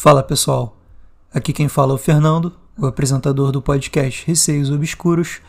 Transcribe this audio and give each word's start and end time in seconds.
Fala 0.00 0.22
pessoal, 0.22 0.76
aqui 1.34 1.52
quem 1.52 1.66
fala 1.66 1.90
é 1.90 1.96
o 1.96 1.98
Fernando, 1.98 2.52
o 2.78 2.86
apresentador 2.86 3.50
do 3.50 3.60
podcast 3.60 4.24
Receios 4.24 4.70
Obscuros, 4.70 5.40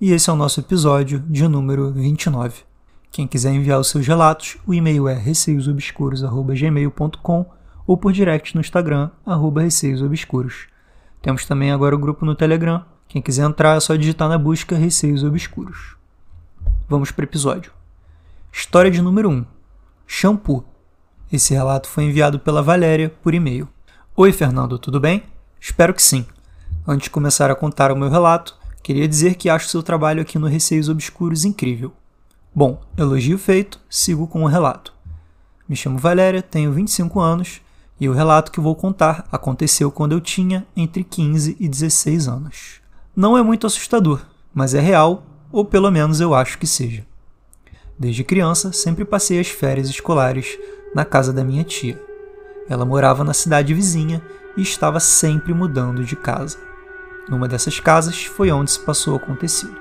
e 0.00 0.12
esse 0.12 0.30
é 0.30 0.32
o 0.32 0.36
nosso 0.36 0.60
episódio 0.60 1.22
de 1.28 1.46
número 1.46 1.92
29. 1.92 2.62
Quem 3.10 3.28
quiser 3.28 3.52
enviar 3.52 3.78
os 3.78 3.88
seus 3.88 4.06
relatos, 4.06 4.56
o 4.66 4.72
e-mail 4.72 5.08
é 5.08 5.12
receiosobscuros.gmail.com 5.12 7.46
ou 7.86 7.98
por 7.98 8.10
direct 8.10 8.54
no 8.54 8.62
Instagram, 8.62 9.10
arroba 9.26 9.60
receiosobscuros. 9.60 10.68
Temos 11.20 11.44
também 11.44 11.70
agora 11.70 11.94
o 11.94 11.98
grupo 11.98 12.24
no 12.24 12.34
Telegram, 12.34 12.82
quem 13.08 13.20
quiser 13.20 13.44
entrar 13.44 13.76
é 13.76 13.80
só 13.80 13.94
digitar 13.94 14.26
na 14.26 14.38
busca 14.38 14.74
Receios 14.74 15.22
Obscuros. 15.22 15.96
Vamos 16.88 17.10
para 17.10 17.24
o 17.24 17.26
episódio. 17.26 17.72
História 18.50 18.90
de 18.90 19.02
número 19.02 19.28
1. 19.28 19.44
Shampoo. 20.06 20.64
Esse 21.30 21.52
relato 21.52 21.86
foi 21.86 22.04
enviado 22.04 22.40
pela 22.40 22.62
Valéria 22.62 23.10
por 23.22 23.34
e-mail. 23.34 23.68
Oi, 24.20 24.32
Fernando, 24.32 24.80
tudo 24.80 24.98
bem? 24.98 25.22
Espero 25.60 25.94
que 25.94 26.02
sim. 26.02 26.26
Antes 26.84 27.04
de 27.04 27.10
começar 27.10 27.52
a 27.52 27.54
contar 27.54 27.92
o 27.92 27.96
meu 27.96 28.08
relato, 28.10 28.58
queria 28.82 29.06
dizer 29.06 29.36
que 29.36 29.48
acho 29.48 29.68
seu 29.68 29.80
trabalho 29.80 30.20
aqui 30.20 30.40
no 30.40 30.48
Receios 30.48 30.88
Obscuros 30.88 31.44
incrível. 31.44 31.92
Bom, 32.52 32.82
elogio 32.96 33.38
feito, 33.38 33.78
sigo 33.88 34.26
com 34.26 34.42
o 34.42 34.48
relato. 34.48 34.92
Me 35.68 35.76
chamo 35.76 35.98
Valéria, 35.98 36.42
tenho 36.42 36.72
25 36.72 37.20
anos 37.20 37.60
e 38.00 38.08
o 38.08 38.12
relato 38.12 38.50
que 38.50 38.58
vou 38.58 38.74
contar 38.74 39.24
aconteceu 39.30 39.88
quando 39.88 40.14
eu 40.14 40.20
tinha 40.20 40.66
entre 40.76 41.04
15 41.04 41.56
e 41.60 41.68
16 41.68 42.26
anos. 42.26 42.80
Não 43.14 43.38
é 43.38 43.42
muito 43.44 43.68
assustador, 43.68 44.22
mas 44.52 44.74
é 44.74 44.80
real, 44.80 45.22
ou 45.52 45.64
pelo 45.64 45.92
menos 45.92 46.20
eu 46.20 46.34
acho 46.34 46.58
que 46.58 46.66
seja. 46.66 47.06
Desde 47.96 48.24
criança, 48.24 48.72
sempre 48.72 49.04
passei 49.04 49.38
as 49.38 49.46
férias 49.46 49.88
escolares 49.88 50.58
na 50.92 51.04
casa 51.04 51.32
da 51.32 51.44
minha 51.44 51.62
tia. 51.62 52.07
Ela 52.68 52.84
morava 52.84 53.24
na 53.24 53.32
cidade 53.32 53.72
vizinha 53.72 54.22
e 54.56 54.62
estava 54.62 55.00
sempre 55.00 55.54
mudando 55.54 56.04
de 56.04 56.14
casa. 56.14 56.58
Numa 57.28 57.48
dessas 57.48 57.80
casas 57.80 58.24
foi 58.24 58.50
onde 58.50 58.70
se 58.70 58.80
passou 58.80 59.14
o 59.14 59.16
acontecido. 59.16 59.76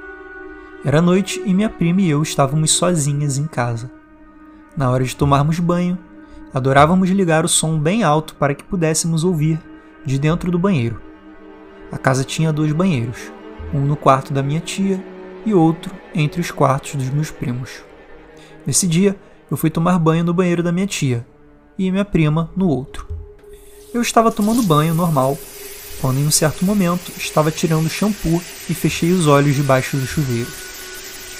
Era 0.85 1.01
noite 1.01 1.41
e 1.45 1.53
minha 1.53 1.69
prima 1.69 2.01
e 2.01 2.09
eu 2.09 2.21
estávamos 2.21 2.71
sozinhas 2.71 3.37
em 3.37 3.47
casa. 3.47 3.91
Na 4.75 4.89
hora 4.89 5.03
de 5.03 5.15
tomarmos 5.15 5.59
banho, 5.59 5.97
adorávamos 6.53 7.09
ligar 7.09 7.43
o 7.43 7.49
som 7.49 7.77
bem 7.79 8.03
alto 8.03 8.35
para 8.35 8.53
que 8.53 8.63
pudéssemos 8.63 9.23
ouvir 9.23 9.59
de 10.05 10.19
dentro 10.19 10.51
do 10.51 10.59
banheiro. 10.59 11.01
A 11.91 11.97
casa 11.97 12.23
tinha 12.23 12.53
dois 12.53 12.71
banheiros, 12.71 13.31
um 13.73 13.81
no 13.81 13.95
quarto 13.95 14.31
da 14.31 14.43
minha 14.43 14.59
tia 14.59 15.03
e 15.45 15.53
outro 15.53 15.93
entre 16.13 16.39
os 16.39 16.51
quartos 16.51 16.95
dos 16.95 17.09
meus 17.09 17.31
primos. 17.31 17.81
Nesse 18.65 18.87
dia, 18.87 19.15
eu 19.49 19.57
fui 19.57 19.69
tomar 19.69 19.97
banho 19.97 20.23
no 20.23 20.33
banheiro 20.33 20.61
da 20.61 20.71
minha 20.71 20.87
tia, 20.87 21.25
e 21.77 21.91
minha 21.91 22.05
prima 22.05 22.49
no 22.55 22.67
outro. 22.67 23.07
Eu 23.93 24.01
estava 24.01 24.31
tomando 24.31 24.63
banho 24.63 24.93
normal, 24.93 25.37
quando 26.01 26.19
em 26.19 26.27
um 26.27 26.31
certo 26.31 26.65
momento 26.65 27.11
estava 27.17 27.51
tirando 27.51 27.89
shampoo 27.89 28.41
e 28.69 28.73
fechei 28.73 29.11
os 29.11 29.27
olhos 29.27 29.55
debaixo 29.55 29.97
do 29.97 30.05
chuveiro. 30.05 30.49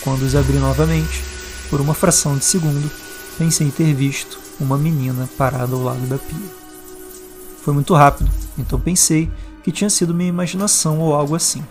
Quando 0.02 0.24
os 0.24 0.36
abri 0.36 0.58
novamente, 0.58 1.24
por 1.70 1.82
uma 1.82 1.94
fração 1.94 2.38
de 2.38 2.46
segundo, 2.46 2.90
pensei 3.38 3.70
ter 3.70 3.94
visto 3.94 4.40
uma 4.60 4.78
menina 4.78 5.30
parada 5.38 5.76
ao 5.76 5.84
lado 5.84 6.06
da 6.08 6.18
pia. 6.18 6.50
Foi 7.62 7.74
muito 7.74 7.94
rápido, 7.94 8.32
então 8.58 8.80
pensei 8.80 9.30
que 9.64 9.72
tinha 9.72 9.90
sido 9.90 10.14
minha 10.14 10.30
imaginação 10.30 11.00
ou 11.00 11.14
algo 11.14 11.36
assim. 11.36 11.64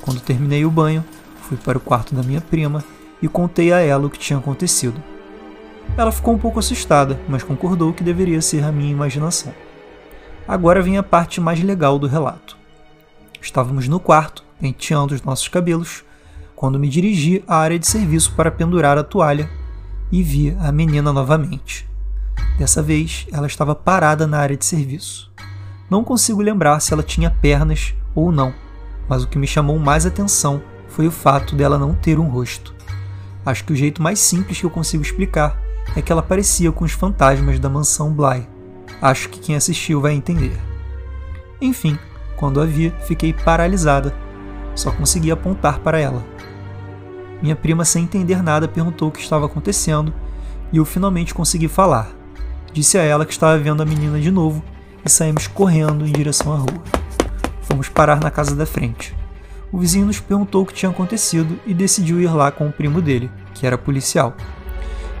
Quando 0.00 0.20
terminei 0.20 0.64
o 0.64 0.70
banho, 0.70 1.04
fui 1.42 1.56
para 1.58 1.76
o 1.76 1.80
quarto 1.80 2.14
da 2.14 2.22
minha 2.22 2.40
prima 2.40 2.82
e 3.20 3.28
contei 3.28 3.72
a 3.72 3.78
ela 3.80 4.06
o 4.06 4.10
que 4.10 4.18
tinha 4.18 4.38
acontecido. 4.38 5.02
Ela 5.96 6.12
ficou 6.12 6.34
um 6.34 6.38
pouco 6.38 6.58
assustada, 6.58 7.18
mas 7.28 7.42
concordou 7.42 7.92
que 7.92 8.04
deveria 8.04 8.40
ser 8.40 8.64
a 8.64 8.72
minha 8.72 8.90
imaginação. 8.90 9.52
Agora 10.46 10.82
vem 10.82 10.96
a 10.96 11.02
parte 11.02 11.40
mais 11.40 11.62
legal 11.62 11.98
do 11.98 12.06
relato. 12.06 12.56
Estávamos 13.40 13.88
no 13.88 14.00
quarto, 14.00 14.44
penteando 14.60 15.14
os 15.14 15.22
nossos 15.22 15.48
cabelos, 15.48 16.04
quando 16.56 16.78
me 16.78 16.88
dirigi 16.88 17.44
à 17.46 17.56
área 17.56 17.78
de 17.78 17.86
serviço 17.86 18.34
para 18.34 18.50
pendurar 18.50 18.98
a 18.98 19.04
toalha 19.04 19.50
e 20.12 20.22
vi 20.22 20.56
a 20.60 20.70
menina 20.72 21.12
novamente. 21.12 21.88
Dessa 22.58 22.82
vez, 22.82 23.26
ela 23.32 23.46
estava 23.46 23.74
parada 23.74 24.26
na 24.26 24.38
área 24.38 24.56
de 24.56 24.64
serviço. 24.64 25.30
Não 25.88 26.04
consigo 26.04 26.42
lembrar 26.42 26.80
se 26.80 26.92
ela 26.92 27.02
tinha 27.02 27.30
pernas 27.30 27.94
ou 28.14 28.30
não, 28.30 28.54
mas 29.08 29.22
o 29.22 29.28
que 29.28 29.38
me 29.38 29.46
chamou 29.46 29.78
mais 29.78 30.06
atenção 30.06 30.62
foi 30.88 31.06
o 31.06 31.10
fato 31.10 31.54
dela 31.54 31.78
não 31.78 31.94
ter 31.94 32.18
um 32.18 32.28
rosto. 32.28 32.74
Acho 33.44 33.64
que 33.64 33.72
o 33.72 33.76
jeito 33.76 34.02
mais 34.02 34.18
simples 34.18 34.60
que 34.60 34.66
eu 34.66 34.70
consigo 34.70 35.02
explicar 35.02 35.69
é 35.96 36.02
que 36.02 36.12
ela 36.12 36.22
parecia 36.22 36.70
com 36.70 36.84
os 36.84 36.92
fantasmas 36.92 37.58
da 37.58 37.68
mansão 37.68 38.12
Bly. 38.12 38.46
Acho 39.00 39.28
que 39.28 39.40
quem 39.40 39.56
assistiu 39.56 40.00
vai 40.00 40.12
entender. 40.12 40.58
Enfim, 41.60 41.98
quando 42.36 42.60
a 42.60 42.64
vi, 42.64 42.92
fiquei 43.06 43.32
paralisada. 43.32 44.14
Só 44.74 44.90
consegui 44.90 45.30
apontar 45.30 45.80
para 45.80 45.98
ela. 45.98 46.24
Minha 47.42 47.56
prima, 47.56 47.84
sem 47.84 48.04
entender 48.04 48.42
nada, 48.42 48.68
perguntou 48.68 49.08
o 49.08 49.12
que 49.12 49.20
estava 49.20 49.46
acontecendo 49.46 50.12
e 50.72 50.76
eu 50.76 50.84
finalmente 50.84 51.34
consegui 51.34 51.68
falar. 51.68 52.10
Disse 52.72 52.98
a 52.98 53.02
ela 53.02 53.26
que 53.26 53.32
estava 53.32 53.58
vendo 53.58 53.82
a 53.82 53.86
menina 53.86 54.20
de 54.20 54.30
novo 54.30 54.62
e 55.04 55.10
saímos 55.10 55.46
correndo 55.46 56.06
em 56.06 56.12
direção 56.12 56.52
à 56.52 56.56
rua. 56.56 56.82
Fomos 57.62 57.88
parar 57.88 58.20
na 58.20 58.30
casa 58.30 58.54
da 58.54 58.66
frente. 58.66 59.16
O 59.72 59.78
vizinho 59.78 60.06
nos 60.06 60.20
perguntou 60.20 60.62
o 60.62 60.66
que 60.66 60.74
tinha 60.74 60.90
acontecido 60.90 61.58
e 61.64 61.72
decidiu 61.72 62.20
ir 62.20 62.32
lá 62.32 62.50
com 62.50 62.68
o 62.68 62.72
primo 62.72 63.00
dele, 63.00 63.30
que 63.54 63.66
era 63.66 63.78
policial. 63.78 64.34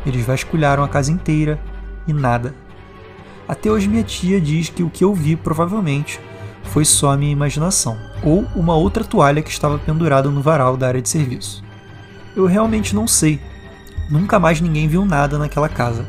Eles 0.04 0.24
vasculharam 0.24 0.82
a 0.82 0.88
casa 0.88 1.12
inteira 1.12 1.60
e 2.06 2.12
nada. 2.12 2.54
Até 3.46 3.70
hoje 3.70 3.88
minha 3.88 4.02
tia 4.02 4.40
diz 4.40 4.68
que 4.68 4.82
o 4.82 4.90
que 4.90 5.04
eu 5.04 5.14
vi 5.14 5.36
provavelmente 5.36 6.20
foi 6.64 6.84
só 6.84 7.10
a 7.10 7.16
minha 7.16 7.32
imaginação, 7.32 7.98
ou 8.22 8.46
uma 8.54 8.76
outra 8.76 9.04
toalha 9.04 9.42
que 9.42 9.50
estava 9.50 9.78
pendurada 9.78 10.30
no 10.30 10.40
varal 10.40 10.76
da 10.76 10.86
área 10.86 11.02
de 11.02 11.08
serviço. 11.08 11.64
Eu 12.36 12.46
realmente 12.46 12.94
não 12.94 13.06
sei. 13.06 13.40
Nunca 14.08 14.38
mais 14.38 14.60
ninguém 14.60 14.86
viu 14.86 15.04
nada 15.04 15.38
naquela 15.38 15.68
casa. 15.68 16.06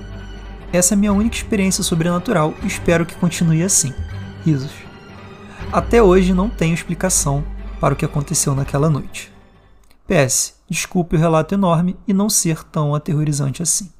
Essa 0.72 0.94
é 0.94 0.97
minha 0.97 1.12
única 1.12 1.35
experiência 1.35 1.84
sobrenatural 1.84 2.53
e 2.63 2.68
espero 2.68 3.06
que 3.06 3.16
continue 3.16 3.63
assim. 3.63 3.94
Risos. 4.46 4.72
Até 5.72 6.01
hoje 6.01 6.34
não 6.34 6.50
tenho 6.50 6.74
explicação 6.74 7.44
para 7.80 7.94
o 7.94 7.97
que 7.97 8.06
aconteceu 8.06 8.53
naquela 8.56 8.90
noite. 8.90 9.31
PS, 10.07 10.53
desculpe 10.72 11.18
o 11.18 11.20
relato 11.20 11.54
enorme 11.54 11.98
e 12.08 12.14
não 12.14 12.30
ser 12.30 12.64
tão 12.64 12.96
aterrorizante 12.96 13.62
assim. 13.62 13.92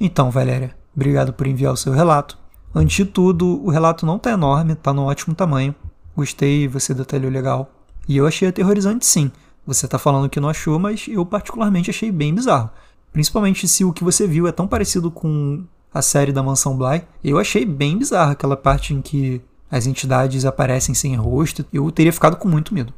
Então, 0.00 0.30
Valéria, 0.30 0.74
obrigado 0.96 1.34
por 1.34 1.46
enviar 1.46 1.74
o 1.74 1.76
seu 1.76 1.92
relato. 1.92 2.38
Antes 2.74 2.96
de 2.96 3.04
tudo, 3.04 3.62
o 3.62 3.68
relato 3.68 4.06
não 4.06 4.16
está 4.16 4.30
enorme, 4.30 4.72
está 4.72 4.94
no 4.94 5.04
ótimo 5.04 5.34
tamanho. 5.34 5.74
Gostei, 6.16 6.66
você 6.66 6.94
detalhou 6.94 7.30
legal. 7.30 7.70
E 8.08 8.16
eu 8.16 8.26
achei 8.26 8.48
aterrorizante 8.48 9.04
sim. 9.04 9.30
Você 9.66 9.84
está 9.84 9.98
falando 9.98 10.30
que 10.30 10.40
não 10.40 10.48
achou, 10.48 10.78
mas 10.78 11.06
eu 11.06 11.24
particularmente 11.26 11.90
achei 11.90 12.10
bem 12.10 12.34
bizarro. 12.34 12.70
Principalmente 13.12 13.68
se 13.68 13.84
o 13.84 13.92
que 13.92 14.02
você 14.02 14.26
viu 14.26 14.46
é 14.46 14.52
tão 14.52 14.66
parecido 14.66 15.10
com 15.10 15.64
a 15.92 16.00
série 16.00 16.32
da 16.32 16.42
Mansão 16.42 16.78
Bly. 16.78 17.04
Eu 17.22 17.38
achei 17.38 17.66
bem 17.66 17.98
bizarro 17.98 18.32
aquela 18.32 18.56
parte 18.56 18.94
em 18.94 19.02
que 19.02 19.42
as 19.70 19.86
entidades 19.86 20.46
aparecem 20.46 20.94
sem 20.94 21.14
rosto. 21.14 21.66
Eu 21.70 21.90
teria 21.92 22.12
ficado 22.12 22.36
com 22.36 22.48
muito 22.48 22.72
medo. 22.72 22.94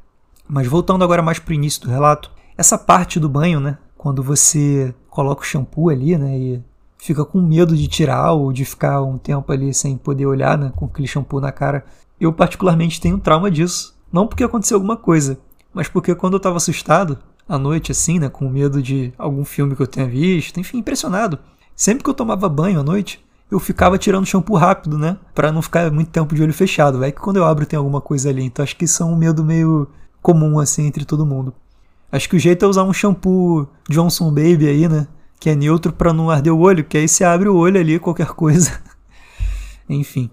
Mas 0.49 0.69
voltando 0.69 1.03
agora 1.03 1.23
mais 1.23 1.41
para 1.41 1.51
o 1.51 1.55
início 1.55 1.83
do 1.83 1.91
relato, 1.91 2.31
essa 2.61 2.77
parte 2.77 3.19
do 3.19 3.27
banho, 3.27 3.59
né? 3.59 3.79
Quando 3.97 4.23
você 4.23 4.95
coloca 5.09 5.41
o 5.41 5.45
shampoo 5.45 5.89
ali, 5.89 6.19
né? 6.19 6.39
E 6.39 6.63
fica 6.99 7.25
com 7.25 7.41
medo 7.41 7.75
de 7.75 7.89
tirar 7.89 8.33
ou 8.33 8.53
de 8.53 8.67
ficar 8.67 9.01
um 9.03 9.17
tempo 9.17 9.51
ali 9.51 9.73
sem 9.73 9.97
poder 9.97 10.27
olhar, 10.27 10.59
né? 10.59 10.71
Com 10.77 10.85
aquele 10.85 11.09
shampoo 11.09 11.41
na 11.41 11.51
cara. 11.51 11.87
Eu 12.21 12.35
particularmente 12.35 13.01
tenho 13.01 13.19
trauma 13.19 13.51
disso. 13.51 13.97
Não 14.13 14.27
porque 14.27 14.45
aconteceu 14.45 14.77
alguma 14.77 14.97
coisa, 14.97 15.39
mas 15.73 15.89
porque 15.89 16.15
quando 16.15 16.35
eu 16.35 16.37
estava 16.37 16.59
assustado, 16.59 17.19
à 17.49 17.59
noite 17.59 17.93
assim, 17.93 18.19
né? 18.19 18.29
Com 18.29 18.47
medo 18.47 18.83
de 18.83 19.11
algum 19.17 19.43
filme 19.43 19.75
que 19.75 19.81
eu 19.81 19.87
tenha 19.87 20.07
visto, 20.07 20.61
enfim, 20.61 20.79
impressionado. 20.79 21.39
Sempre 21.75 22.05
que 22.05 22.11
eu 22.11 22.15
tomava 22.15 22.47
banho 22.47 22.81
à 22.81 22.83
noite, 22.83 23.25
eu 23.51 23.59
ficava 23.59 23.97
tirando 23.97 24.27
shampoo 24.27 24.57
rápido, 24.57 24.99
né? 24.99 25.17
Para 25.35 25.51
não 25.51 25.63
ficar 25.63 25.91
muito 25.91 26.11
tempo 26.11 26.35
de 26.35 26.43
olho 26.43 26.53
fechado. 26.53 26.99
Vai 26.99 27.11
que 27.11 27.23
quando 27.23 27.39
eu 27.39 27.47
abro 27.47 27.65
tem 27.65 27.79
alguma 27.79 28.03
coisa 28.03 28.29
ali. 28.29 28.45
Então 28.45 28.63
acho 28.63 28.77
que 28.77 28.85
isso 28.85 29.03
é 29.03 29.07
um 29.07 29.17
medo 29.17 29.43
meio 29.43 29.89
comum 30.21 30.59
assim 30.59 30.85
entre 30.85 31.07
todo 31.07 31.25
mundo. 31.25 31.55
Acho 32.13 32.29
que 32.29 32.37
o 32.37 32.41
jeito 32.41 32.65
é 32.65 32.69
usar 32.69 32.85
um 32.85 32.93
shampoo 32.93 33.69
Johnson 33.89 34.31
Baby 34.31 34.69
aí, 34.69 34.89
né? 34.89 35.07
Que 35.39 35.51
é 35.51 35.55
neutro 35.55 35.93
para 35.93 36.13
não 36.13 36.29
arder 36.29 36.53
o 36.53 36.59
olho, 36.59 36.85
que 36.85 36.99
aí 36.99 37.07
você 37.07 37.25
abre 37.25 37.49
o 37.49 37.57
olho 37.57 37.79
ali, 37.79 37.99
qualquer 37.99 38.29
coisa. 38.35 38.81
Enfim. 39.89 40.31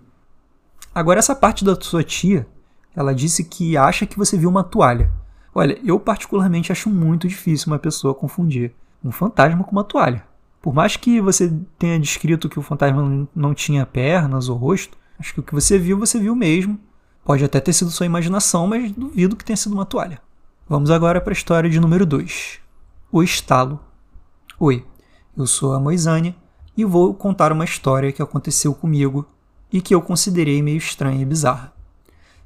Agora 0.94 1.19
essa 1.19 1.35
parte 1.35 1.63
da 1.63 1.79
sua 1.79 2.03
tia, 2.03 2.47
ela 2.95 3.13
disse 3.13 3.44
que 3.44 3.77
acha 3.77 4.06
que 4.06 4.18
você 4.18 4.38
viu 4.38 4.50
uma 4.50 4.63
toalha. 4.63 5.12
Olha, 5.53 5.79
eu 5.83 6.00
particularmente 6.00 6.71
acho 6.71 6.89
muito 6.89 7.27
difícil 7.27 7.68
uma 7.68 7.80
pessoa 7.80 8.13
confundir 8.13 8.73
um 9.03 9.12
fantasma 9.12 9.63
com 9.63 9.71
uma 9.71 9.83
toalha. 9.83 10.23
Por 10.62 10.73
mais 10.73 10.95
que 10.95 11.21
você 11.21 11.53
tenha 11.77 12.00
descrito 12.00 12.50
que 12.50 12.59
o 12.59 12.63
fantasma 12.63 13.27
não 13.35 13.53
tinha 13.53 13.85
pernas 13.85 14.50
ou 14.50 14.57
rosto, 14.57 14.97
acho 15.19 15.33
que 15.33 15.39
o 15.39 15.44
que 15.44 15.53
você 15.53 15.77
viu, 15.77 15.97
você 15.97 16.19
viu 16.19 16.35
mesmo. 16.35 16.80
Pode 17.23 17.44
até 17.44 17.59
ter 17.59 17.73
sido 17.73 17.91
sua 17.91 18.06
imaginação, 18.06 18.68
mas 18.68 18.91
duvido 18.91 19.35
que 19.35 19.45
tenha 19.45 19.57
sido 19.57 19.73
uma 19.73 19.85
toalha. 19.85 20.19
Vamos 20.69 20.91
agora 20.91 21.21
para 21.21 21.31
a 21.31 21.33
história 21.33 21.69
de 21.69 21.79
número 21.79 22.05
2. 22.05 22.59
O 23.09 23.23
estalo. 23.23 23.79
Oi, 24.59 24.85
eu 25.37 25.47
sou 25.47 25.73
a 25.73 25.79
Moisânia 25.79 26.35
e 26.75 26.83
vou 26.83 27.13
contar 27.13 27.53
uma 27.53 27.63
história 27.63 28.11
que 28.11 28.21
aconteceu 28.21 28.75
comigo 28.75 29.25
e 29.71 29.79
que 29.79 29.95
eu 29.95 30.01
considerei 30.01 30.61
meio 30.61 30.77
estranha 30.77 31.21
e 31.21 31.25
bizarra. 31.25 31.71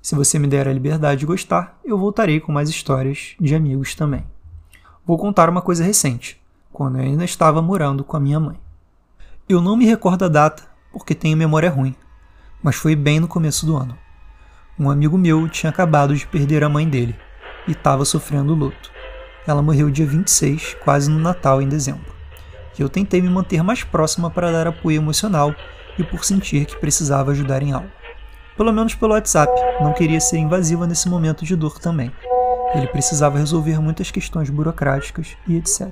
Se 0.03 0.13
você 0.13 0.37
me 0.37 0.45
der 0.45 0.67
a 0.67 0.73
liberdade 0.73 1.21
de 1.21 1.25
gostar, 1.25 1.79
eu 1.83 1.97
voltarei 1.97 2.39
com 2.39 2.51
mais 2.51 2.69
histórias 2.69 3.35
de 3.39 3.55
amigos 3.55 3.95
também. 3.95 4.23
Vou 5.03 5.17
contar 5.17 5.49
uma 5.49 5.63
coisa 5.63 5.83
recente, 5.83 6.39
quando 6.71 6.99
eu 6.99 7.03
ainda 7.03 7.25
estava 7.25 7.59
morando 7.59 8.03
com 8.03 8.17
a 8.17 8.19
minha 8.19 8.39
mãe. 8.39 8.59
Eu 9.49 9.61
não 9.61 9.75
me 9.75 9.87
recordo 9.87 10.25
a 10.25 10.27
data, 10.27 10.61
porque 10.93 11.15
tenho 11.15 11.35
memória 11.35 11.71
ruim, 11.71 11.95
mas 12.61 12.75
foi 12.75 12.95
bem 12.95 13.19
no 13.19 13.27
começo 13.27 13.65
do 13.65 13.75
ano. 13.75 13.97
Um 14.77 14.91
amigo 14.91 15.17
meu 15.17 15.49
tinha 15.49 15.71
acabado 15.71 16.15
de 16.15 16.27
perder 16.27 16.63
a 16.63 16.69
mãe 16.69 16.87
dele 16.87 17.15
e 17.67 17.71
estava 17.71 18.05
sofrendo 18.05 18.53
luto. 18.53 18.91
Ela 19.47 19.61
morreu 19.61 19.89
dia 19.89 20.05
26, 20.05 20.75
quase 20.83 21.09
no 21.09 21.19
Natal, 21.19 21.61
em 21.61 21.67
dezembro. 21.67 22.13
E 22.77 22.81
eu 22.81 22.89
tentei 22.89 23.21
me 23.21 23.29
manter 23.29 23.63
mais 23.63 23.83
próxima 23.83 24.29
para 24.29 24.51
dar 24.51 24.67
apoio 24.67 24.97
emocional 24.97 25.55
e 25.97 26.03
por 26.03 26.23
sentir 26.23 26.65
que 26.65 26.77
precisava 26.77 27.31
ajudar 27.31 27.61
em 27.61 27.71
algo. 27.71 27.89
Pelo 28.55 28.71
menos 28.71 28.95
pelo 28.95 29.13
WhatsApp, 29.13 29.51
não 29.81 29.93
queria 29.93 30.19
ser 30.19 30.37
invasiva 30.37 30.85
nesse 30.85 31.09
momento 31.09 31.43
de 31.43 31.55
dor 31.55 31.79
também. 31.79 32.11
Ele 32.73 32.87
precisava 32.87 33.37
resolver 33.37 33.79
muitas 33.79 34.11
questões 34.11 34.49
burocráticas 34.49 35.35
e 35.47 35.57
etc. 35.57 35.89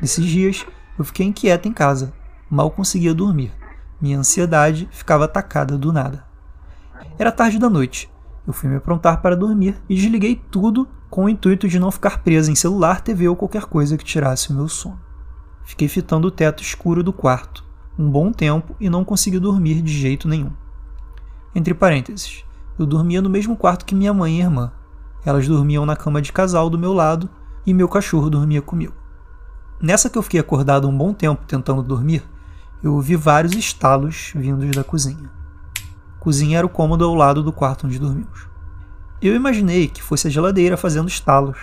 Nesses 0.00 0.24
dias, 0.24 0.66
eu 0.98 1.04
fiquei 1.04 1.26
inquieta 1.26 1.68
em 1.68 1.72
casa, 1.72 2.12
mal 2.50 2.70
conseguia 2.70 3.14
dormir. 3.14 3.52
Minha 4.00 4.18
ansiedade 4.18 4.88
ficava 4.90 5.24
atacada 5.24 5.78
do 5.78 5.92
nada. 5.92 6.24
Era 7.18 7.32
tarde 7.32 7.58
da 7.58 7.70
noite. 7.70 8.10
Eu 8.46 8.52
fui 8.52 8.68
me 8.68 8.76
aprontar 8.76 9.20
para 9.20 9.36
dormir 9.36 9.76
e 9.88 9.94
desliguei 9.94 10.40
tudo 10.50 10.88
com 11.10 11.24
o 11.24 11.28
intuito 11.28 11.68
de 11.68 11.78
não 11.78 11.90
ficar 11.90 12.18
presa 12.22 12.50
em 12.50 12.54
celular, 12.54 13.00
TV 13.00 13.28
ou 13.28 13.34
qualquer 13.34 13.64
coisa 13.64 13.96
que 13.96 14.04
tirasse 14.04 14.50
o 14.50 14.54
meu 14.54 14.68
sono. 14.68 15.00
Fiquei 15.64 15.88
fitando 15.88 16.28
o 16.28 16.30
teto 16.30 16.62
escuro 16.62 17.02
do 17.02 17.12
quarto 17.12 17.66
um 17.98 18.10
bom 18.10 18.30
tempo 18.30 18.76
e 18.78 18.90
não 18.90 19.04
consegui 19.04 19.38
dormir 19.38 19.80
de 19.80 19.92
jeito 19.92 20.28
nenhum. 20.28 20.52
Entre 21.54 21.72
parênteses, 21.72 22.44
eu 22.78 22.84
dormia 22.84 23.22
no 23.22 23.30
mesmo 23.30 23.56
quarto 23.56 23.86
que 23.86 23.94
minha 23.94 24.12
mãe 24.12 24.36
e 24.36 24.42
irmã. 24.42 24.70
Elas 25.24 25.48
dormiam 25.48 25.86
na 25.86 25.96
cama 25.96 26.20
de 26.20 26.32
casal 26.32 26.68
do 26.68 26.78
meu 26.78 26.92
lado 26.92 27.28
e 27.66 27.72
meu 27.72 27.88
cachorro 27.88 28.28
dormia 28.28 28.60
comigo. 28.60 28.92
Nessa 29.80 30.10
que 30.10 30.18
eu 30.18 30.22
fiquei 30.22 30.38
acordado 30.38 30.88
um 30.88 30.96
bom 30.96 31.12
tempo 31.12 31.44
tentando 31.46 31.82
dormir, 31.82 32.22
eu 32.82 32.94
ouvi 32.94 33.16
vários 33.16 33.54
estalos 33.54 34.32
vindos 34.34 34.70
da 34.70 34.84
cozinha 34.84 35.30
cozinha 36.26 36.58
era 36.58 36.66
o 36.66 36.68
cômodo 36.68 37.04
ao 37.04 37.14
lado 37.14 37.40
do 37.40 37.52
quarto 37.52 37.86
onde 37.86 38.00
dormimos. 38.00 38.48
Eu 39.22 39.36
imaginei 39.36 39.86
que 39.86 40.02
fosse 40.02 40.26
a 40.26 40.30
geladeira 40.30 40.76
fazendo 40.76 41.06
estalos, 41.06 41.56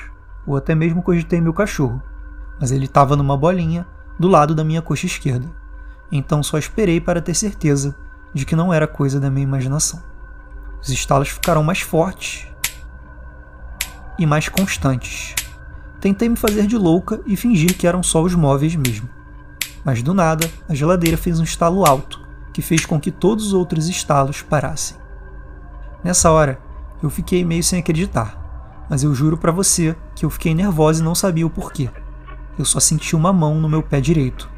ou 0.48 0.56
até 0.56 0.74
mesmo 0.74 1.04
cogitei 1.04 1.42
meu 1.42 1.54
cachorro, 1.54 2.02
mas 2.62 2.72
ele 2.72 2.86
estava 2.86 3.18
numa 3.18 3.36
bolinha 3.36 3.86
do 4.18 4.30
lado 4.30 4.56
da 4.56 4.64
minha 4.64 4.82
coxa 4.82 5.06
esquerda, 5.06 5.52
então 6.10 6.42
só 6.42 6.58
esperei 6.58 7.02
para 7.02 7.22
ter 7.22 7.34
certeza 7.34 7.94
de 8.34 8.46
que 8.46 8.56
não 8.56 8.74
era 8.74 8.88
coisa 8.88 9.20
da 9.20 9.30
minha 9.30 9.44
imaginação. 9.44 10.02
Os 10.82 10.88
estalos 10.88 11.28
ficaram 11.28 11.62
mais 11.62 11.82
fortes 11.82 12.48
e 14.18 14.26
mais 14.26 14.48
constantes. 14.48 15.36
Tentei 16.00 16.30
me 16.30 16.38
fazer 16.38 16.68
de 16.68 16.78
louca 16.78 17.20
e 17.26 17.36
fingir 17.36 17.78
que 17.78 17.86
eram 17.86 18.02
só 18.02 18.24
os 18.24 18.34
móveis 18.34 18.78
mesmo. 18.78 19.10
Mas 19.84 20.02
do 20.02 20.14
nada, 20.14 20.50
a 20.70 20.74
geladeira 20.74 21.18
fez 21.18 21.38
um 21.38 21.44
estalo 21.44 21.86
alto 21.86 22.23
que 22.54 22.62
fez 22.62 22.86
com 22.86 23.00
que 23.00 23.12
todos 23.12 23.48
os 23.48 23.54
outros 23.54 23.90
estalos 23.90 24.42
parassem. 24.42 24.96
Nessa 26.04 26.32
hora, 26.32 26.62
eu 27.02 27.10
fiquei 27.10 27.44
meio 27.44 27.64
sem 27.64 27.80
acreditar, 27.80 28.86
mas 28.90 29.04
eu 29.04 29.14
juro 29.14 29.38
para 29.38 29.52
você 29.52 29.96
que 30.16 30.24
eu 30.24 30.30
fiquei 30.30 30.54
nervosa 30.54 31.02
e 31.02 31.04
não 31.04 31.16
sabia 31.16 31.48
o 31.48 31.50
porquê. 31.50 31.90
Eu 32.58 32.64
só 32.64 32.80
senti 32.80 33.16
uma 33.16 33.34
mão 33.34 33.60
no 33.60 33.68
meu 33.68 33.82
pé 33.82 34.00
direito, 34.00 34.50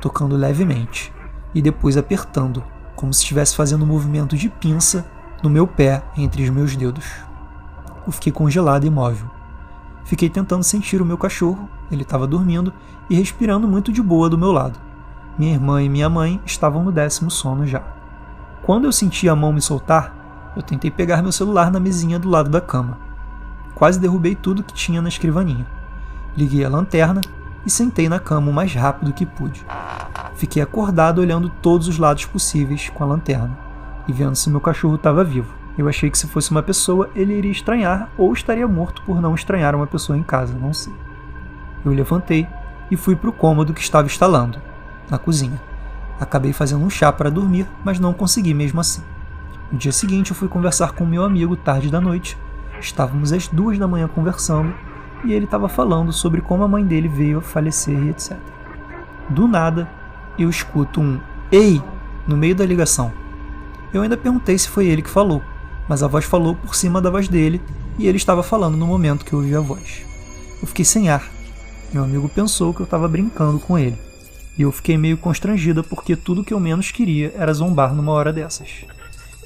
tocando 0.00 0.36
levemente, 0.36 1.12
e 1.54 1.62
depois 1.62 1.96
apertando, 1.96 2.64
como 2.96 3.14
se 3.14 3.20
estivesse 3.20 3.54
fazendo 3.54 3.84
um 3.84 3.88
movimento 3.88 4.36
de 4.36 4.48
pinça 4.48 5.06
no 5.42 5.48
meu 5.48 5.66
pé 5.66 6.02
entre 6.16 6.42
os 6.42 6.50
meus 6.50 6.74
dedos. 6.74 7.06
Eu 8.06 8.12
fiquei 8.12 8.32
congelado 8.32 8.84
e 8.84 8.88
imóvel. 8.88 9.30
Fiquei 10.04 10.28
tentando 10.28 10.64
sentir 10.64 11.00
o 11.00 11.06
meu 11.06 11.16
cachorro, 11.16 11.68
ele 11.90 12.02
estava 12.02 12.26
dormindo 12.26 12.72
e 13.08 13.14
respirando 13.14 13.68
muito 13.68 13.92
de 13.92 14.02
boa 14.02 14.28
do 14.28 14.36
meu 14.36 14.52
lado. 14.52 14.78
Minha 15.36 15.54
irmã 15.54 15.82
e 15.82 15.88
minha 15.88 16.08
mãe 16.08 16.40
estavam 16.46 16.84
no 16.84 16.92
décimo 16.92 17.28
sono 17.28 17.66
já. 17.66 17.82
Quando 18.62 18.84
eu 18.84 18.92
senti 18.92 19.28
a 19.28 19.34
mão 19.34 19.52
me 19.52 19.60
soltar, 19.60 20.52
eu 20.54 20.62
tentei 20.62 20.92
pegar 20.92 21.22
meu 21.22 21.32
celular 21.32 21.72
na 21.72 21.80
mesinha 21.80 22.20
do 22.20 22.28
lado 22.28 22.48
da 22.48 22.60
cama. 22.60 22.98
Quase 23.74 23.98
derrubei 23.98 24.36
tudo 24.36 24.62
que 24.62 24.72
tinha 24.72 25.02
na 25.02 25.08
escrivaninha. 25.08 25.66
Liguei 26.36 26.64
a 26.64 26.68
lanterna 26.68 27.20
e 27.66 27.70
sentei 27.70 28.08
na 28.08 28.20
cama 28.20 28.48
o 28.48 28.54
mais 28.54 28.72
rápido 28.74 29.12
que 29.12 29.26
pude. 29.26 29.66
Fiquei 30.36 30.62
acordado 30.62 31.20
olhando 31.20 31.48
todos 31.48 31.88
os 31.88 31.98
lados 31.98 32.24
possíveis 32.26 32.88
com 32.90 33.02
a 33.02 33.06
lanterna 33.06 33.58
e 34.06 34.12
vendo 34.12 34.36
se 34.36 34.48
meu 34.48 34.60
cachorro 34.60 34.94
estava 34.94 35.24
vivo. 35.24 35.52
Eu 35.76 35.88
achei 35.88 36.08
que 36.08 36.18
se 36.18 36.28
fosse 36.28 36.52
uma 36.52 36.62
pessoa, 36.62 37.10
ele 37.12 37.36
iria 37.36 37.50
estranhar 37.50 38.08
ou 38.16 38.32
estaria 38.32 38.68
morto 38.68 39.02
por 39.02 39.20
não 39.20 39.34
estranhar 39.34 39.74
uma 39.74 39.88
pessoa 39.88 40.16
em 40.16 40.22
casa, 40.22 40.54
não 40.56 40.72
sei. 40.72 40.94
Eu 41.84 41.92
levantei 41.92 42.46
e 42.88 42.96
fui 42.96 43.16
para 43.16 43.30
o 43.30 43.32
cômodo 43.32 43.74
que 43.74 43.80
estava 43.80 44.06
instalando 44.06 44.60
na 45.10 45.18
cozinha. 45.18 45.60
Acabei 46.18 46.52
fazendo 46.52 46.84
um 46.84 46.90
chá 46.90 47.12
para 47.12 47.30
dormir, 47.30 47.66
mas 47.84 47.98
não 47.98 48.12
consegui 48.12 48.54
mesmo 48.54 48.80
assim. 48.80 49.02
No 49.70 49.78
dia 49.78 49.92
seguinte 49.92 50.30
eu 50.30 50.36
fui 50.36 50.48
conversar 50.48 50.92
com 50.92 51.04
meu 51.04 51.24
amigo 51.24 51.56
tarde 51.56 51.90
da 51.90 52.00
noite. 52.00 52.38
Estávamos 52.80 53.32
às 53.32 53.48
duas 53.48 53.78
da 53.78 53.88
manhã 53.88 54.06
conversando 54.06 54.72
e 55.24 55.32
ele 55.32 55.46
estava 55.46 55.68
falando 55.68 56.12
sobre 56.12 56.40
como 56.40 56.62
a 56.62 56.68
mãe 56.68 56.84
dele 56.84 57.08
veio 57.08 57.38
a 57.38 57.42
falecer 57.42 57.98
e 57.98 58.10
etc. 58.10 58.36
Do 59.28 59.48
nada, 59.48 59.88
eu 60.38 60.48
escuto 60.48 61.00
um 61.00 61.18
Ei! 61.50 61.82
no 62.26 62.36
meio 62.36 62.54
da 62.54 62.64
ligação. 62.64 63.12
Eu 63.92 64.02
ainda 64.02 64.16
perguntei 64.16 64.56
se 64.56 64.68
foi 64.68 64.86
ele 64.86 65.02
que 65.02 65.10
falou, 65.10 65.42
mas 65.88 66.02
a 66.02 66.08
voz 66.08 66.24
falou 66.24 66.54
por 66.54 66.74
cima 66.74 67.00
da 67.00 67.10
voz 67.10 67.28
dele 67.28 67.60
e 67.98 68.06
ele 68.06 68.16
estava 68.16 68.42
falando 68.42 68.76
no 68.76 68.86
momento 68.86 69.24
que 69.24 69.32
eu 69.32 69.40
ouvi 69.40 69.54
a 69.54 69.60
voz. 69.60 70.06
Eu 70.60 70.66
fiquei 70.66 70.84
sem 70.84 71.08
ar. 71.08 71.28
Meu 71.92 72.02
amigo 72.04 72.28
pensou 72.28 72.72
que 72.72 72.80
eu 72.80 72.84
estava 72.84 73.06
brincando 73.08 73.58
com 73.58 73.78
ele 73.78 73.98
e 74.56 74.62
eu 74.62 74.70
fiquei 74.70 74.96
meio 74.96 75.18
constrangida 75.18 75.82
porque 75.82 76.14
tudo 76.14 76.44
que 76.44 76.54
eu 76.54 76.60
menos 76.60 76.90
queria 76.90 77.32
era 77.36 77.52
zombar 77.52 77.94
numa 77.94 78.12
hora 78.12 78.32
dessas. 78.32 78.84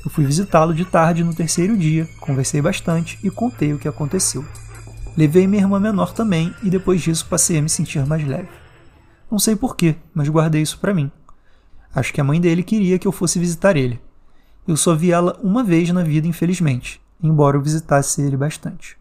Eu 0.05 0.11
fui 0.11 0.25
visitá-lo 0.25 0.75
de 0.75 0.85
tarde 0.85 1.25
no 1.25 1.35
terceiro 1.35 1.77
dia, 1.77 2.09
conversei 2.21 2.63
bastante 2.63 3.19
e 3.23 3.31
contei 3.31 3.73
o 3.73 3.79
que 3.79 3.89
aconteceu. 3.89 4.45
Levei 5.17 5.47
minha 5.47 5.63
irmã 5.63 5.81
menor 5.81 6.13
também 6.13 6.55
e 6.63 6.71
depois 6.71 7.01
disso 7.01 7.27
passei 7.27 7.59
a 7.59 7.63
me 7.63 7.69
sentir 7.69 8.07
mais 8.07 8.27
leve. 8.27 8.49
Não 9.31 9.39
sei 9.39 9.57
porquê, 9.57 9.97
mas 10.15 10.29
guardei 10.29 10.63
isso 10.63 10.79
para 10.79 10.95
mim. 10.95 11.11
Acho 11.95 12.13
que 12.13 12.21
a 12.21 12.25
mãe 12.25 12.41
dele 12.41 12.63
queria 12.63 12.99
que 12.99 13.09
eu 13.09 13.13
fosse 13.13 13.39
visitar 13.39 13.77
ele. 13.77 14.01
Eu 14.67 14.77
só 14.77 14.95
vi 14.95 15.11
ela 15.11 15.39
uma 15.43 15.65
vez 15.65 15.91
na 15.91 16.03
vida, 16.03 16.29
infelizmente, 16.29 17.01
embora 17.23 17.57
eu 17.57 17.63
visitasse 17.63 18.23
ele 18.23 18.37
bastante. 18.37 18.97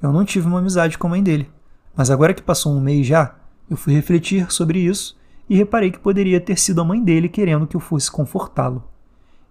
Eu 0.00 0.12
não 0.12 0.24
tive 0.24 0.46
uma 0.46 0.60
amizade 0.60 0.96
com 0.96 1.08
a 1.08 1.10
mãe 1.10 1.22
dele, 1.22 1.50
mas 1.96 2.10
agora 2.10 2.32
que 2.32 2.42
passou 2.42 2.72
um 2.72 2.80
mês 2.80 3.06
já, 3.06 3.34
eu 3.68 3.76
fui 3.76 3.92
refletir 3.92 4.52
sobre 4.52 4.78
isso 4.78 5.17
e 5.48 5.56
reparei 5.56 5.90
que 5.90 5.98
poderia 5.98 6.40
ter 6.40 6.58
sido 6.58 6.80
a 6.80 6.84
mãe 6.84 7.02
dele 7.02 7.28
querendo 7.28 7.66
que 7.66 7.76
eu 7.76 7.80
fosse 7.80 8.10
confortá-lo. 8.10 8.84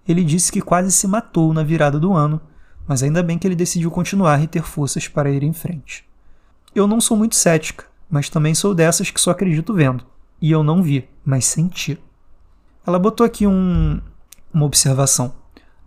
Ele 0.08 0.24
disse 0.24 0.51
que 0.51 0.62
quase 0.62 0.92
se 0.92 1.08
matou 1.08 1.54
na 1.54 1.63
virada 1.63 2.00
do 2.00 2.13
ano, 2.13 2.39
mas 2.88 3.04
ainda 3.04 3.22
bem 3.22 3.38
que 3.38 3.46
ele 3.46 3.56
decidiu 3.56 3.92
continuar 3.92 4.42
e 4.42 4.48
ter 4.48 4.63
forças 4.63 5.08
para 5.08 5.30
ir 5.30 5.44
em 5.44 5.51
frente. 5.51 6.08
Eu 6.74 6.88
não 6.88 7.01
sou 7.01 7.18
muito 7.18 7.36
cética, 7.36 7.86
mas 8.10 8.30
também 8.30 8.56
sou 8.56 8.74
dessas 8.74 9.10
que 9.10 9.20
só 9.20 9.32
acredito 9.32 9.74
vendo. 9.74 10.06
E 10.42 10.51
eu 10.51 10.63
não 10.63 10.82
vi, 10.82 11.10
mas 11.25 11.46
senti. 11.46 12.00
Ela 12.86 13.00
botou 13.00 13.25
aqui 13.25 13.46
um, 13.46 14.00
uma 14.54 14.66
observação. 14.66 15.34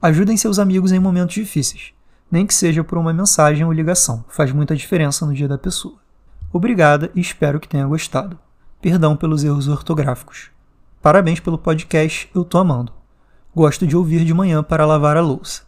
Ajudem 0.02 0.36
seus 0.36 0.58
amigos 0.58 0.92
em 0.92 0.98
momentos 0.98 1.34
difíceis, 1.34 1.92
nem 2.30 2.46
que 2.46 2.52
seja 2.52 2.84
por 2.84 2.98
uma 2.98 3.12
mensagem 3.12 3.64
ou 3.64 3.72
ligação. 3.72 4.24
Faz 4.28 4.52
muita 4.52 4.76
diferença 4.76 5.24
no 5.24 5.32
dia 5.32 5.48
da 5.48 5.56
pessoa. 5.56 5.94
Obrigada 6.52 7.10
e 7.14 7.20
espero 7.20 7.60
que 7.60 7.68
tenha 7.68 7.86
gostado. 7.86 8.38
Perdão 8.80 9.14
pelos 9.14 9.44
erros 9.44 9.68
ortográficos. 9.68 10.50
Parabéns 11.02 11.38
pelo 11.38 11.58
podcast, 11.58 12.30
eu 12.34 12.44
tô 12.44 12.56
amando. 12.56 12.92
Gosto 13.54 13.86
de 13.86 13.94
ouvir 13.94 14.24
de 14.24 14.32
manhã 14.32 14.62
para 14.62 14.86
lavar 14.86 15.18
a 15.18 15.20
louça. 15.20 15.62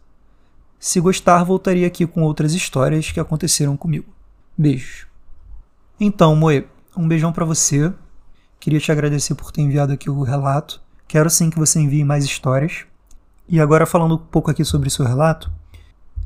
Se 0.79 0.99
gostar, 0.99 1.43
voltaria 1.43 1.85
aqui 1.85 2.07
com 2.07 2.23
outras 2.23 2.53
histórias 2.53 3.11
que 3.11 3.19
aconteceram 3.19 3.77
comigo. 3.77 4.11
Beijos. 4.57 5.05
Então, 5.99 6.35
Moe, 6.35 6.67
um 6.97 7.07
beijão 7.07 7.31
para 7.31 7.45
você. 7.45 7.93
Queria 8.59 8.79
te 8.79 8.91
agradecer 8.91 9.35
por 9.35 9.51
ter 9.51 9.61
enviado 9.61 9.93
aqui 9.93 10.09
o 10.09 10.23
relato. 10.23 10.81
Quero 11.07 11.29
sim 11.29 11.51
que 11.51 11.59
você 11.59 11.79
envie 11.79 12.03
mais 12.03 12.25
histórias. 12.25 12.85
E 13.47 13.59
agora 13.59 13.85
falando 13.85 14.15
um 14.15 14.17
pouco 14.17 14.49
aqui 14.49 14.65
sobre 14.65 14.89
seu 14.89 15.05
relato, 15.05 15.51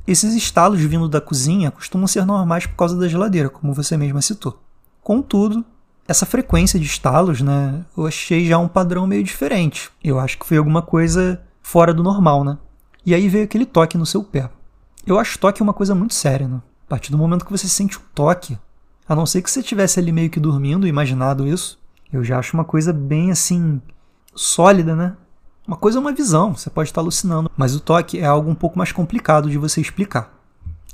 esses 0.08 0.34
estalos 0.34 0.80
vindo 0.80 1.10
da 1.10 1.20
cozinha 1.20 1.70
costumam 1.70 2.08
ser 2.08 2.26
normais 2.26 2.66
por 2.66 2.78
causa 2.78 2.96
da 2.96 3.10
geladeira, 3.10 3.50
como 3.50 3.74
você 3.74 3.98
mesma 3.98 4.22
citou. 4.22 4.58
Contudo, 5.04 5.66
essa 6.08 6.26
frequência 6.26 6.80
de 6.80 6.86
estalos, 6.86 7.42
né, 7.42 7.84
eu 7.96 8.08
achei 8.08 8.46
já 8.46 8.58
um 8.58 8.68
padrão 8.68 9.06
meio 9.06 9.24
diferente. 9.24 9.90
Eu 10.04 10.20
acho 10.20 10.38
que 10.40 10.46
foi 10.46 10.58
alguma 10.58 10.82
coisa 10.82 11.42
fora 11.62 11.94
do 11.94 12.02
normal, 12.02 12.44
né? 12.44 12.58
E 13.06 13.14
aí 13.14 13.28
veio 13.28 13.44
aquele 13.44 13.66
toque 13.66 13.98
no 13.98 14.06
seu 14.06 14.24
pé. 14.24 14.50
Eu 15.06 15.20
acho 15.20 15.40
toque 15.40 15.62
uma 15.62 15.74
coisa 15.74 15.94
muito 15.94 16.14
séria, 16.14 16.48
né? 16.48 16.62
A 16.86 16.90
partir 16.90 17.12
do 17.12 17.18
momento 17.18 17.46
que 17.46 17.52
você 17.52 17.68
sente 17.68 17.98
o 17.98 18.02
toque, 18.16 18.58
a 19.08 19.16
não 19.16 19.26
ser 19.26 19.42
que 19.42 19.52
você 19.52 19.60
estivesse 19.60 20.00
ali 20.00 20.12
meio 20.12 20.30
que 20.30 20.40
dormindo, 20.40 20.88
imaginado 20.88 21.48
isso, 21.48 21.78
eu 22.12 22.24
já 22.24 22.40
acho 22.40 22.56
uma 22.56 22.64
coisa 22.64 22.94
bem 22.94 23.32
assim 23.32 23.82
sólida, 24.34 24.96
né? 24.96 25.16
Uma 25.68 25.76
coisa 25.76 25.98
é 25.98 26.02
uma 26.02 26.14
visão, 26.14 26.56
você 26.56 26.70
pode 26.70 26.90
estar 26.90 27.02
alucinando, 27.02 27.52
mas 27.58 27.76
o 27.76 27.82
toque 27.82 28.20
é 28.20 28.26
algo 28.26 28.50
um 28.50 28.56
pouco 28.56 28.78
mais 28.78 28.94
complicado 28.94 29.50
de 29.50 29.58
você 29.58 29.82
explicar. 29.82 30.34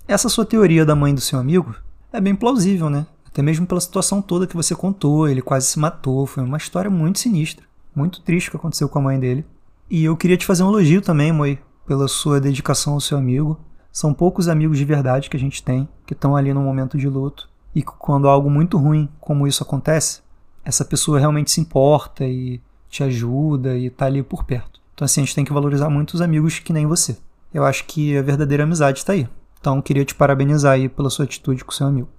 Essa 0.08 0.29
sua 0.29 0.46
teoria 0.46 0.84
da 0.84 0.96
mãe 0.96 1.13
do 1.13 1.22
seu 1.22 1.38
amigo 1.38 1.75
é 2.12 2.20
bem 2.20 2.36
plausível, 2.36 2.89
né? 2.89 3.05
Até 3.34 3.42
mesmo 3.42 3.66
pela 3.66 3.82
situação 3.82 4.22
toda 4.22 4.46
que 4.46 4.56
você 4.56 4.75
contou, 4.75 5.28
ele 5.28 5.42
quase 5.42 5.66
se 5.66 5.80
matou, 5.80 6.28
foi 6.28 6.44
uma 6.44 6.58
história 6.58 6.92
muito 6.92 7.18
sinistra, 7.18 7.66
muito 7.96 8.22
triste 8.22 8.52
que 8.52 8.58
aconteceu 8.58 8.88
com 8.88 9.00
a 9.00 9.02
mãe 9.02 9.20
dele. 9.20 9.44
E 9.90 10.04
eu 10.06 10.16
queria 10.16 10.38
te 10.38 10.46
fazer 10.46 10.62
um 10.62 10.70
elogio 10.70 11.02
também, 11.02 11.32
Moi, 11.32 11.58
pela 11.88 12.08
sua 12.08 12.40
dedicação 12.40 12.94
ao 12.94 13.02
seu 13.02 13.18
amigo. 13.18 13.60
São 13.92 14.13
poucos 14.13 14.48
amigos 14.48 14.78
de 14.78 14.86
verdade 14.86 15.32
que 15.32 15.36
a 15.36 15.40
gente 15.40 15.63
tem, 15.63 15.90
que 16.06 16.13
estão 16.13 16.36
ali 16.36 16.54
no 16.54 16.62
momento 16.62 16.96
de 16.96 17.10
luto. 17.10 17.50
E 17.74 17.82
quando 17.82 18.28
algo 18.28 18.52
muito 18.52 18.78
ruim 18.78 19.10
como 19.20 19.48
isso 19.48 19.63
acontece, 19.63 20.22
essa 20.63 20.86
pessoa 20.86 21.18
realmente 21.18 21.50
se 21.50 21.60
importa 21.60 22.24
e 22.24 22.62
te 22.88 23.04
ajuda 23.04 23.75
e 23.75 23.90
tá 23.90 24.06
ali 24.06 24.22
por 24.22 24.44
perto. 24.44 24.80
Então 24.94 25.06
assim, 25.06 25.22
a 25.22 25.25
gente 25.25 25.34
tem 25.34 25.44
que 25.44 25.52
valorizar 25.52 25.90
muito 25.90 26.13
os 26.13 26.22
amigos 26.22 26.60
que 26.60 26.72
nem 26.72 26.86
você. 26.86 27.18
Eu 27.52 27.66
acho 27.66 27.86
que 27.86 28.16
a 28.16 28.22
verdadeira 28.22 28.63
amizade 28.63 29.00
está 29.00 29.13
aí. 29.13 29.28
Então 29.60 29.82
queria 29.82 30.06
te 30.06 30.13
parabenizar 30.13 30.74
aí 30.74 30.88
pela 30.88 31.10
sua 31.10 31.25
atitude 31.25 31.66
com 31.66 31.72
seu 31.72 31.88
amigo. 31.88 32.10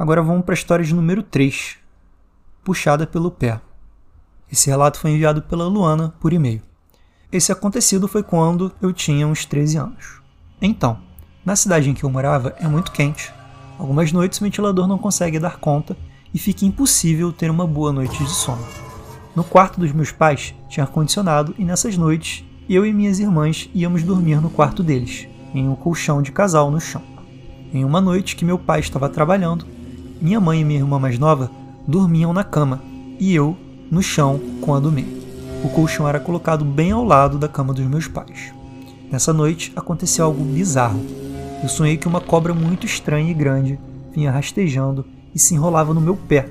Agora 0.00 0.22
vamos 0.22 0.46
para 0.46 0.54
a 0.54 0.56
história 0.56 0.82
de 0.82 0.94
número 0.94 1.22
3, 1.22 1.76
puxada 2.64 3.06
pelo 3.06 3.30
pé. 3.30 3.60
Esse 4.50 4.70
relato 4.70 4.98
foi 4.98 5.10
enviado 5.10 5.42
pela 5.42 5.68
Luana 5.68 6.14
por 6.18 6.32
e-mail. 6.32 6.62
Esse 7.30 7.52
acontecido 7.52 8.08
foi 8.08 8.22
quando 8.22 8.72
eu 8.80 8.94
tinha 8.94 9.28
uns 9.28 9.44
13 9.44 9.76
anos. 9.76 10.22
Então, 10.58 10.96
na 11.44 11.54
cidade 11.54 11.90
em 11.90 11.92
que 11.92 12.02
eu 12.02 12.08
morava 12.08 12.56
é 12.58 12.66
muito 12.66 12.92
quente. 12.92 13.30
Algumas 13.78 14.10
noites 14.10 14.40
o 14.40 14.44
ventilador 14.44 14.86
não 14.86 14.96
consegue 14.96 15.38
dar 15.38 15.58
conta 15.58 15.94
e 16.32 16.38
fica 16.38 16.64
impossível 16.64 17.30
ter 17.30 17.50
uma 17.50 17.66
boa 17.66 17.92
noite 17.92 18.24
de 18.24 18.30
sono. 18.30 18.66
No 19.36 19.44
quarto 19.44 19.78
dos 19.78 19.92
meus 19.92 20.10
pais 20.10 20.54
tinha 20.66 20.84
ar-condicionado 20.84 21.54
e 21.58 21.62
nessas 21.62 21.98
noites 21.98 22.42
eu 22.70 22.86
e 22.86 22.92
minhas 22.94 23.18
irmãs 23.18 23.68
íamos 23.74 24.02
dormir 24.02 24.40
no 24.40 24.48
quarto 24.48 24.82
deles, 24.82 25.28
em 25.52 25.68
um 25.68 25.74
colchão 25.74 26.22
de 26.22 26.32
casal 26.32 26.70
no 26.70 26.80
chão. 26.80 27.02
Em 27.70 27.84
uma 27.84 28.00
noite 28.00 28.34
que 28.34 28.46
meu 28.46 28.58
pai 28.58 28.80
estava 28.80 29.06
trabalhando, 29.06 29.66
minha 30.20 30.38
mãe 30.38 30.60
e 30.60 30.64
minha 30.64 30.80
irmã 30.80 30.98
mais 30.98 31.18
nova 31.18 31.50
dormiam 31.86 32.32
na 32.32 32.44
cama 32.44 32.82
e 33.18 33.34
eu 33.34 33.56
no 33.90 34.02
chão 34.02 34.38
com 34.60 34.74
a 34.74 34.80
do. 34.80 34.90
O 35.64 35.68
colchão 35.70 36.06
era 36.06 36.20
colocado 36.20 36.64
bem 36.64 36.90
ao 36.90 37.04
lado 37.04 37.38
da 37.38 37.48
cama 37.48 37.72
dos 37.72 37.86
meus 37.86 38.06
pais. 38.06 38.52
Nessa 39.10 39.32
noite 39.32 39.72
aconteceu 39.74 40.26
algo 40.26 40.44
bizarro. 40.44 41.00
Eu 41.62 41.68
sonhei 41.68 41.96
que 41.96 42.06
uma 42.06 42.20
cobra 42.20 42.52
muito 42.52 42.84
estranha 42.84 43.30
e 43.30 43.34
grande 43.34 43.78
vinha 44.14 44.30
rastejando 44.30 45.06
e 45.34 45.38
se 45.38 45.54
enrolava 45.54 45.94
no 45.94 46.00
meu 46.00 46.16
pé, 46.16 46.48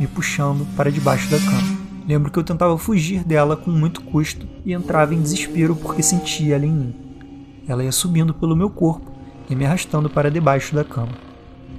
me 0.00 0.06
puxando 0.06 0.66
para 0.76 0.90
debaixo 0.90 1.30
da 1.30 1.38
cama. 1.38 1.80
Lembro 2.06 2.30
que 2.30 2.38
eu 2.38 2.44
tentava 2.44 2.76
fugir 2.76 3.22
dela 3.24 3.56
com 3.56 3.70
muito 3.70 4.02
custo 4.02 4.46
e 4.64 4.72
entrava 4.72 5.14
em 5.14 5.22
desespero 5.22 5.76
porque 5.76 6.02
sentia 6.02 6.56
ela 6.56 6.66
em 6.66 6.72
mim. 6.72 6.94
Ela 7.68 7.84
ia 7.84 7.92
subindo 7.92 8.34
pelo 8.34 8.56
meu 8.56 8.68
corpo 8.68 9.12
e 9.48 9.54
me 9.54 9.64
arrastando 9.64 10.10
para 10.10 10.30
debaixo 10.30 10.74
da 10.74 10.82
cama 10.84 11.31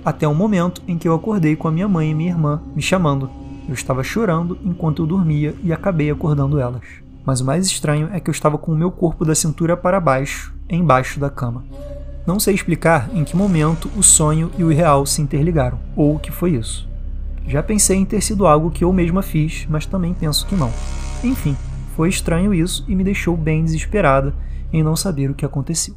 até 0.04 0.28
o 0.28 0.34
momento 0.34 0.82
em 0.88 0.98
que 0.98 1.08
eu 1.08 1.14
acordei 1.14 1.56
com 1.56 1.68
a 1.68 1.72
minha 1.72 1.88
mãe 1.88 2.12
e 2.12 2.14
minha 2.14 2.32
irmã 2.32 2.62
me 2.76 2.82
chamando. 2.82 3.30
Eu 3.68 3.74
estava 3.74 4.04
chorando 4.04 4.58
enquanto 4.64 5.02
eu 5.02 5.08
dormia 5.08 5.56
e 5.64 5.72
acabei 5.72 6.12
acordando 6.12 6.60
elas. 6.60 6.84
Mas 7.26 7.40
o 7.40 7.46
mais 7.46 7.66
estranho 7.66 8.10
é 8.12 8.20
que 8.20 8.30
eu 8.30 8.34
estava 8.34 8.58
com 8.58 8.74
o 8.74 8.76
meu 8.76 8.92
corpo 8.92 9.24
da 9.24 9.34
cintura 9.34 9.78
para 9.78 10.00
baixo, 10.00 10.54
embaixo 10.70 11.20
da 11.20 11.30
cama. 11.30 11.64
Não 12.26 12.40
sei 12.40 12.54
explicar 12.54 13.10
em 13.14 13.24
que 13.24 13.36
momento 13.36 13.90
o 13.96 14.04
sonho 14.04 14.52
e 14.58 14.64
o 14.64 14.70
real 14.70 15.06
se 15.06 15.22
interligaram, 15.22 15.80
ou 15.96 16.16
o 16.16 16.20
que 16.20 16.32
foi 16.32 16.52
isso. 16.52 16.88
Já 17.46 17.62
pensei 17.62 17.98
em 17.98 18.06
ter 18.06 18.22
sido 18.22 18.48
algo 18.48 18.72
que 18.72 18.84
eu 18.84 18.94
mesma 18.94 19.22
fiz, 19.22 19.66
mas 19.70 19.86
também 19.86 20.14
penso 20.14 20.46
que 20.48 20.56
não. 20.56 20.72
Enfim, 21.24 21.56
foi 21.96 22.10
estranho 22.10 22.54
isso 22.54 22.86
e 22.88 22.96
me 22.96 23.04
deixou 23.04 23.36
bem 23.36 23.64
desesperada 23.64 24.34
em 24.72 24.82
não 24.82 24.96
saber 24.96 25.30
o 25.30 25.34
que 25.34 25.46
aconteceu. 25.46 25.96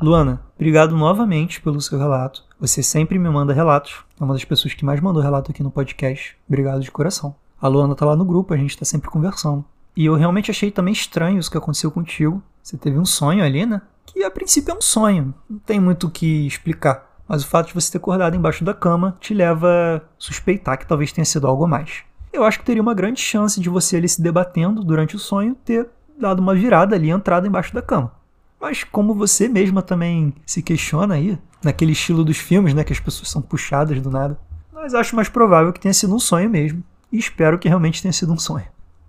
Luana, 0.00 0.40
obrigado 0.54 0.96
novamente 0.96 1.60
pelo 1.60 1.80
seu 1.80 1.98
relato. 1.98 2.45
Você 2.58 2.82
sempre 2.82 3.18
me 3.18 3.28
manda 3.28 3.52
relatos. 3.52 4.02
É 4.18 4.24
uma 4.24 4.32
das 4.32 4.44
pessoas 4.44 4.72
que 4.72 4.84
mais 4.84 4.98
mandou 4.98 5.22
relato 5.22 5.50
aqui 5.50 5.62
no 5.62 5.70
podcast. 5.70 6.36
Obrigado 6.48 6.80
de 6.80 6.90
coração. 6.90 7.34
A 7.60 7.68
Luana 7.68 7.94
tá 7.94 8.06
lá 8.06 8.16
no 8.16 8.24
grupo, 8.24 8.54
a 8.54 8.56
gente 8.56 8.78
tá 8.78 8.84
sempre 8.84 9.10
conversando. 9.10 9.62
E 9.94 10.06
eu 10.06 10.14
realmente 10.14 10.50
achei 10.50 10.70
também 10.70 10.92
estranho 10.92 11.38
isso 11.38 11.50
que 11.50 11.58
aconteceu 11.58 11.90
contigo. 11.90 12.42
Você 12.62 12.78
teve 12.78 12.98
um 12.98 13.04
sonho 13.04 13.44
ali, 13.44 13.66
né? 13.66 13.82
Que 14.06 14.24
a 14.24 14.30
princípio 14.30 14.72
é 14.72 14.74
um 14.74 14.80
sonho. 14.80 15.34
Não 15.48 15.58
tem 15.58 15.78
muito 15.78 16.06
o 16.06 16.10
que 16.10 16.46
explicar. 16.46 17.06
Mas 17.28 17.44
o 17.44 17.46
fato 17.46 17.68
de 17.68 17.74
você 17.74 17.92
ter 17.92 17.98
acordado 17.98 18.34
embaixo 18.34 18.64
da 18.64 18.72
cama 18.72 19.18
te 19.20 19.34
leva 19.34 19.68
a 19.68 20.00
suspeitar 20.18 20.78
que 20.78 20.86
talvez 20.86 21.12
tenha 21.12 21.24
sido 21.26 21.46
algo 21.46 21.66
mais. 21.66 22.04
Eu 22.32 22.42
acho 22.42 22.58
que 22.58 22.64
teria 22.64 22.82
uma 22.82 22.94
grande 22.94 23.20
chance 23.20 23.60
de 23.60 23.68
você 23.68 23.96
ali 23.96 24.08
se 24.08 24.22
debatendo 24.22 24.82
durante 24.82 25.14
o 25.14 25.18
sonho 25.18 25.54
ter 25.54 25.88
dado 26.18 26.40
uma 26.40 26.54
virada 26.54 26.96
ali 26.96 27.08
e 27.08 27.10
entrado 27.10 27.46
embaixo 27.46 27.74
da 27.74 27.82
cama. 27.82 28.12
Mas 28.60 28.82
como 28.84 29.14
você 29.14 29.46
mesma 29.48 29.82
também 29.82 30.34
se 30.46 30.62
questiona 30.62 31.14
aí, 31.14 31.38
naquele 31.66 31.92
estilo 31.92 32.24
dos 32.24 32.38
filmes, 32.38 32.72
né, 32.72 32.82
que 32.82 32.92
as 32.92 33.00
pessoas 33.00 33.28
são 33.28 33.42
puxadas 33.42 34.00
do 34.00 34.10
nada, 34.10 34.38
mas 34.72 34.94
acho 34.94 35.14
mais 35.14 35.28
provável 35.28 35.72
que 35.72 35.80
tenha 35.80 35.92
sido 35.92 36.14
um 36.14 36.18
sonho 36.18 36.48
mesmo. 36.48 36.82
E 37.12 37.18
espero 37.18 37.58
que 37.58 37.68
realmente 37.68 38.00
tenha 38.00 38.12
sido 38.12 38.32
um 38.32 38.38
sonho. 38.38 38.66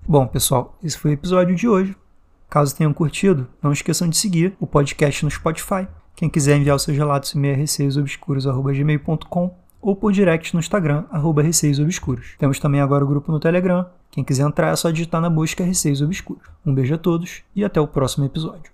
Bom, 0.07 0.27
pessoal, 0.27 0.77
esse 0.83 0.97
foi 0.97 1.11
o 1.11 1.13
episódio 1.13 1.55
de 1.55 1.67
hoje. 1.67 1.95
Caso 2.49 2.75
tenham 2.75 2.93
curtido, 2.93 3.47
não 3.61 3.71
esqueçam 3.71 4.07
de 4.09 4.17
seguir 4.17 4.55
o 4.59 4.65
podcast 4.65 5.23
no 5.23 5.31
Spotify. 5.31 5.87
Quem 6.15 6.29
quiser 6.29 6.57
enviar 6.57 6.75
os 6.75 6.83
seus 6.83 6.97
relatos, 6.97 7.33
e-mail 7.33 7.53
é 7.53 7.57
receiosobscuros.gmail.com 7.57 9.55
ou 9.81 9.95
por 9.95 10.11
direct 10.11 10.53
no 10.53 10.59
Instagram, 10.59 11.05
arroba 11.11 11.41
receiosobscuros. 11.41 12.35
Temos 12.39 12.59
também 12.59 12.81
agora 12.81 13.03
o 13.03 13.07
grupo 13.07 13.31
no 13.31 13.39
Telegram. 13.39 13.85
Quem 14.09 14.23
quiser 14.23 14.43
entrar 14.43 14.71
é 14.71 14.75
só 14.75 14.89
digitar 14.89 15.21
na 15.21 15.29
busca 15.29 15.63
Receios 15.63 16.01
Obscuros. 16.01 16.47
Um 16.65 16.73
beijo 16.73 16.95
a 16.95 16.97
todos 16.97 17.43
e 17.55 17.63
até 17.63 17.79
o 17.79 17.87
próximo 17.87 18.25
episódio. 18.25 18.71